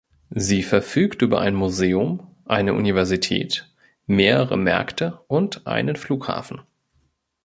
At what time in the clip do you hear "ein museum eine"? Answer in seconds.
1.41-2.73